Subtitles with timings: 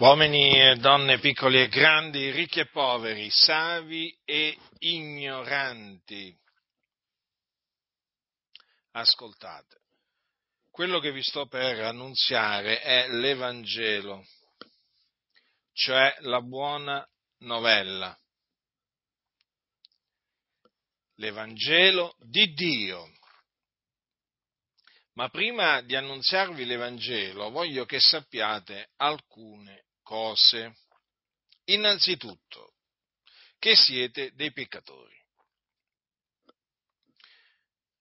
[0.00, 6.34] Uomini e donne piccoli e grandi, ricchi e poveri, savi e ignoranti.
[8.92, 9.82] Ascoltate,
[10.70, 14.24] quello che vi sto per annunziare è l'Evangelo,
[15.74, 17.06] cioè la buona
[17.40, 18.18] novella.
[21.16, 23.06] L'Evangelo di Dio
[25.12, 30.74] ma prima di annunziarvi l'Evangelo voglio che sappiate alcune cose.
[31.66, 32.72] Innanzitutto,
[33.60, 35.16] che siete dei peccatori.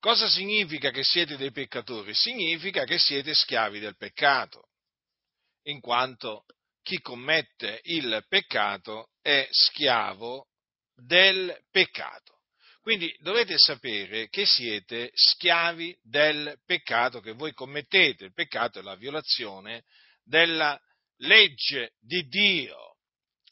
[0.00, 2.12] Cosa significa che siete dei peccatori?
[2.12, 4.70] Significa che siete schiavi del peccato,
[5.66, 6.44] in quanto
[6.82, 10.48] chi commette il peccato è schiavo
[10.96, 12.40] del peccato.
[12.80, 18.24] Quindi dovete sapere che siete schiavi del peccato che voi commettete.
[18.24, 19.84] Il peccato è la violazione
[20.24, 20.76] della
[21.22, 22.96] legge di Dio,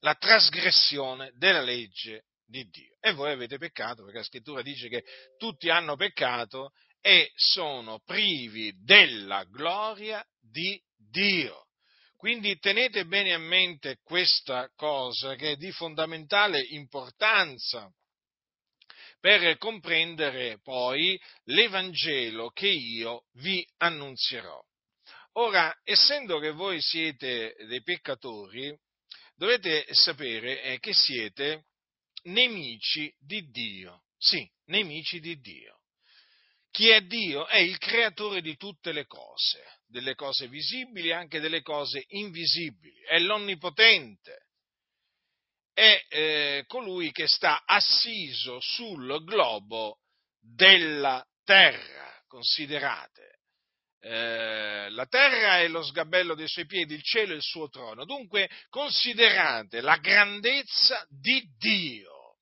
[0.00, 2.96] la trasgressione della legge di Dio.
[3.00, 5.04] E voi avete peccato perché la scrittura dice che
[5.36, 11.66] tutti hanno peccato e sono privi della gloria di Dio.
[12.16, 17.88] Quindi tenete bene a mente questa cosa che è di fondamentale importanza
[19.20, 24.60] per comprendere poi l'Evangelo che io vi annunzierò.
[25.40, 28.76] Ora, essendo che voi siete dei peccatori,
[29.36, 31.66] dovete sapere eh, che siete
[32.24, 34.02] nemici di Dio.
[34.18, 35.82] Sì, nemici di Dio.
[36.72, 41.38] Chi è Dio è il creatore di tutte le cose, delle cose visibili e anche
[41.38, 44.46] delle cose invisibili, è l'onnipotente
[45.72, 50.00] è eh, colui che sta assiso sul globo
[50.40, 52.20] della terra.
[52.26, 53.37] Considerate,
[54.00, 58.04] eh, la terra è lo sgabello dei suoi piedi, il cielo è il suo trono.
[58.04, 62.36] Dunque considerate la grandezza di Dio,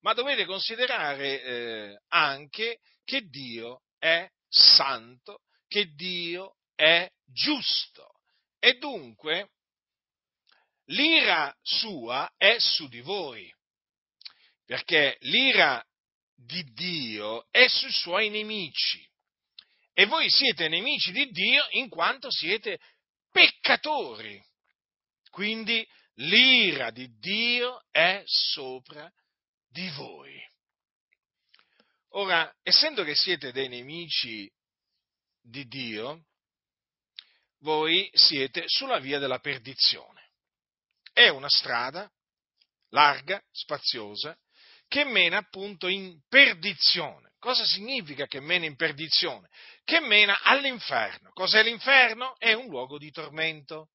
[0.00, 8.10] ma dovete considerare eh, anche che Dio è santo, che Dio è giusto.
[8.58, 9.50] E dunque
[10.86, 13.52] l'ira sua è su di voi,
[14.64, 15.84] perché l'ira
[16.34, 19.08] di Dio è sui suoi nemici.
[19.92, 22.78] E voi siete nemici di Dio in quanto siete
[23.30, 24.42] peccatori.
[25.30, 29.10] Quindi l'ira di Dio è sopra
[29.68, 30.40] di voi.
[32.14, 34.50] Ora, essendo che siete dei nemici
[35.40, 36.26] di Dio,
[37.60, 40.22] voi siete sulla via della perdizione
[41.12, 42.10] è una strada
[42.88, 44.36] larga, spaziosa,
[44.88, 47.31] che mena appunto in perdizione.
[47.42, 49.48] Cosa significa che mena in perdizione?
[49.82, 51.32] Che mena all'inferno.
[51.32, 52.38] Cos'è l'inferno?
[52.38, 53.88] È un luogo di tormento,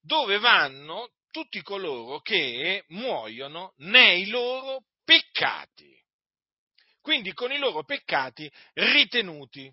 [0.00, 5.94] dove vanno tutti coloro che muoiono nei loro peccati.
[7.02, 9.70] Quindi con i loro peccati ritenuti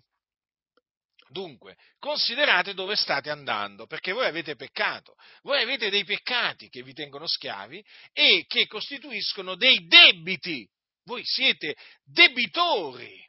[1.28, 6.92] Dunque, considerate dove state andando, perché voi avete peccato, voi avete dei peccati che vi
[6.92, 10.68] tengono schiavi e che costituiscono dei debiti.
[11.06, 13.24] Voi siete debitori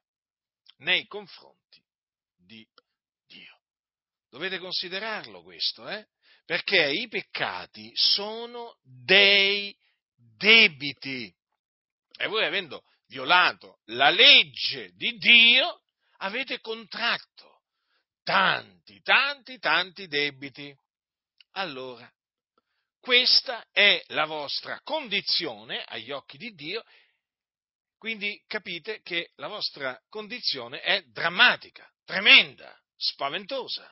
[0.78, 1.80] nei confronti
[2.36, 2.68] di
[3.28, 3.60] Dio.
[4.30, 6.08] Dovete considerarlo questo, eh?
[6.44, 9.76] Perché i peccati sono dei
[10.16, 11.32] debiti.
[12.18, 15.82] E voi avendo violato la legge di Dio,
[16.18, 17.62] avete contratto
[18.24, 20.76] tanti, tanti, tanti debiti.
[21.52, 22.12] Allora,
[23.00, 26.84] questa è la vostra condizione agli occhi di Dio,
[27.98, 33.92] quindi capite che la vostra condizione è drammatica, tremenda, spaventosa.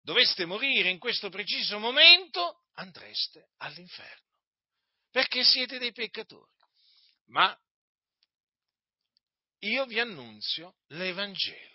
[0.00, 4.30] Doveste morire in questo preciso momento, andreste all'inferno,
[5.10, 6.50] perché siete dei peccatori.
[7.26, 7.56] Ma
[9.60, 11.72] io vi annunzio l'Evangelo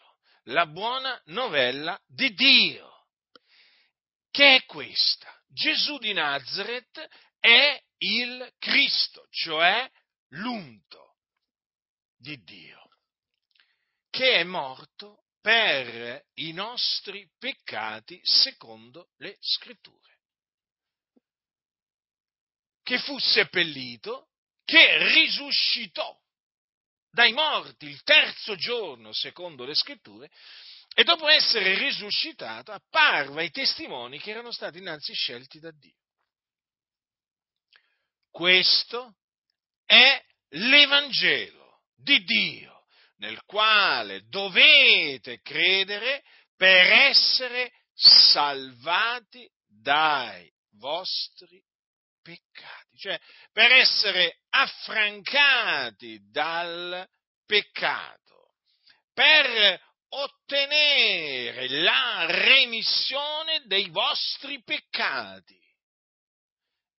[0.47, 3.07] la buona novella di Dio.
[4.29, 5.33] Che è questa?
[5.47, 7.07] Gesù di Nazareth
[7.39, 9.89] è il Cristo, cioè
[10.29, 11.06] l'unto
[12.17, 12.89] di Dio,
[14.09, 20.19] che è morto per i nostri peccati secondo le scritture,
[22.83, 24.29] che fu seppellito,
[24.65, 26.19] che risuscitò
[27.09, 30.29] dai morti il terzo giorno, secondo le scritture,
[30.93, 35.95] e dopo essere risuscitato apparve ai testimoni che erano stati innanzi scelti da Dio.
[38.29, 39.17] Questo
[39.85, 41.66] è l'Evangelo
[41.97, 42.85] di Dio,
[43.17, 46.23] nel quale dovete credere
[46.55, 51.61] per essere salvati dai vostri
[52.21, 53.19] peccati, cioè
[53.51, 57.07] per essere affrancati dal
[57.45, 58.53] peccato,
[59.13, 65.59] per ottenere la remissione dei vostri peccati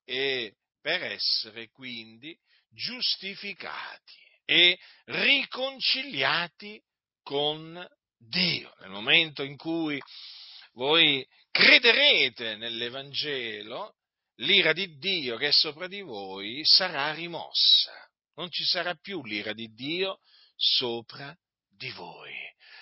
[0.05, 2.37] e per essere quindi
[2.71, 6.83] giustificati e riconciliati
[7.23, 7.87] con
[8.17, 8.75] Dio.
[8.81, 10.01] Nel momento in cui
[10.73, 13.97] voi crederete nell'Evangelo,
[14.37, 17.93] l'ira di Dio che è sopra di voi sarà rimossa.
[18.37, 20.21] Non ci sarà più l'ira di Dio
[20.57, 21.37] sopra
[21.69, 22.35] di voi,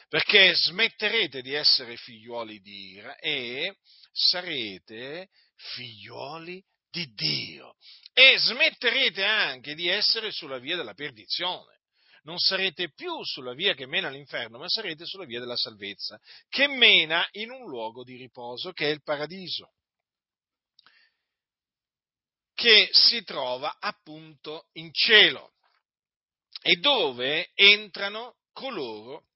[0.09, 3.79] perché smetterete di essere figliuoli di ira e
[4.13, 6.63] sarete figliuoli
[6.97, 7.77] di Dio
[8.15, 11.75] e smetterete anche di essere sulla via della perdizione.
[12.23, 16.67] Non sarete più sulla via che mena all'inferno, ma sarete sulla via della salvezza, che
[16.67, 19.75] mena in un luogo di riposo, che è il paradiso,
[22.55, 25.53] che si trova appunto in cielo
[26.63, 29.27] e dove entrano coloro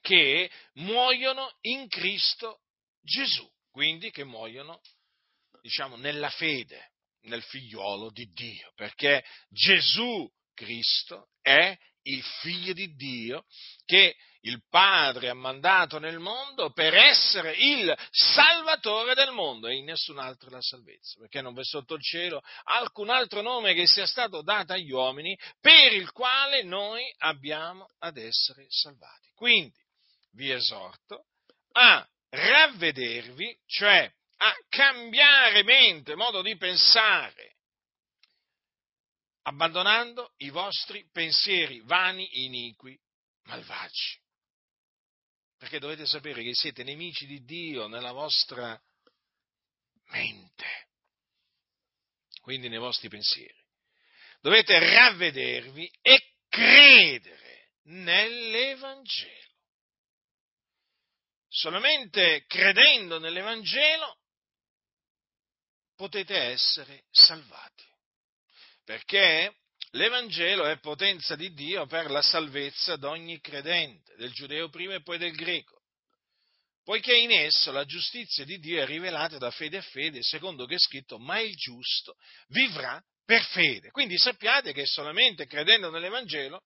[0.00, 2.62] che muoiono in Cristo
[3.02, 4.80] Gesù, quindi che muoiono,
[5.62, 6.90] diciamo, nella fede
[7.22, 13.44] nel figliuolo di Dio, perché Gesù Cristo è il figlio di Dio
[13.84, 19.84] che il Padre ha mandato nel mondo per essere il salvatore del mondo e in
[19.84, 24.06] nessun altro la salvezza, perché non v'è sotto il cielo alcun altro nome che sia
[24.06, 29.30] stato dato agli uomini per il quale noi abbiamo ad essere salvati.
[29.36, 29.78] Quindi
[30.32, 31.26] vi esorto
[31.72, 34.10] a ravvedervi, cioè
[34.44, 37.58] a cambiare mente, modo di pensare,
[39.42, 42.98] abbandonando i vostri pensieri vani, iniqui,
[43.44, 44.20] malvagi.
[45.56, 48.76] Perché dovete sapere che siete nemici di Dio nella vostra
[50.06, 50.88] mente,
[52.40, 53.60] quindi nei vostri pensieri.
[54.40, 59.40] Dovete ravvedervi e credere nell'Evangelo.
[61.46, 64.21] Solamente credendo nell'Evangelo
[65.96, 67.84] potete essere salvati.
[68.84, 69.54] Perché
[69.92, 75.02] l'Evangelo è potenza di Dio per la salvezza di ogni credente, del giudeo prima e
[75.02, 75.80] poi del greco.
[76.84, 80.74] Poiché in esso la giustizia di Dio è rivelata da fede a fede, secondo che
[80.74, 82.16] è scritto, ma il giusto
[82.48, 83.90] vivrà per fede.
[83.90, 86.62] Quindi sappiate che è solamente credendo nell'Evangelo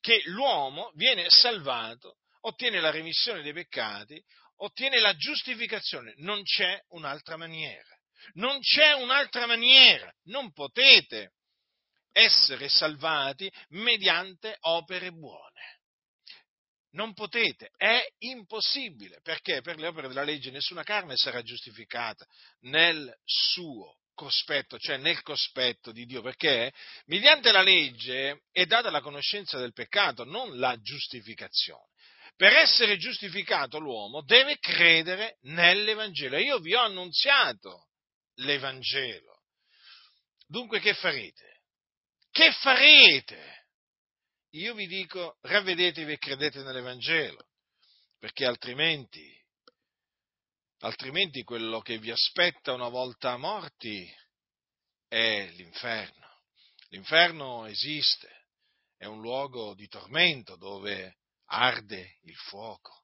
[0.00, 4.22] che l'uomo viene salvato, ottiene la remissione dei peccati,
[4.58, 6.14] ottiene la giustificazione.
[6.18, 7.93] Non c'è un'altra maniera.
[8.34, 11.32] Non c'è un'altra maniera, non potete
[12.12, 15.52] essere salvati mediante opere buone.
[16.92, 22.24] Non potete, è impossibile, perché per le opere della legge nessuna carne sarà giustificata
[22.60, 26.72] nel suo cospetto, cioè nel cospetto di Dio, perché
[27.06, 31.88] mediante la legge è data la conoscenza del peccato, non la giustificazione.
[32.36, 36.36] Per essere giustificato l'uomo deve credere nell'Evangelo.
[36.38, 37.88] Io vi ho annunziato
[38.36, 39.42] l'Evangelo.
[40.46, 41.62] Dunque che farete?
[42.30, 43.66] Che farete?
[44.50, 47.48] Io vi dico, ravvedetevi e credete nell'Evangelo,
[48.18, 49.36] perché altrimenti,
[50.78, 54.08] altrimenti quello che vi aspetta una volta morti
[55.08, 56.42] è l'inferno.
[56.88, 58.46] L'inferno esiste,
[58.96, 63.03] è un luogo di tormento dove arde il fuoco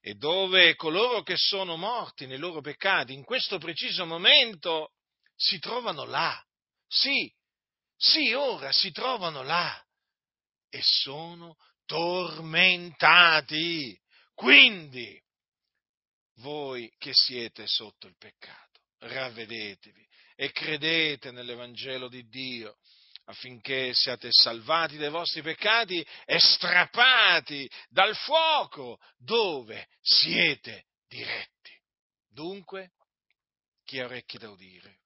[0.00, 4.92] e dove coloro che sono morti nei loro peccati in questo preciso momento
[5.34, 6.40] si trovano là.
[6.86, 7.32] Sì,
[7.96, 9.82] sì, ora si trovano là
[10.68, 13.98] e sono tormentati.
[14.34, 15.20] Quindi,
[16.36, 22.76] voi che siete sotto il peccato, ravvedetevi e credete nell'Evangelo di Dio
[23.28, 31.70] affinché siate salvati dai vostri peccati e strappati dal fuoco dove siete diretti.
[32.26, 32.92] Dunque,
[33.84, 34.97] chi ha orecchie da udire,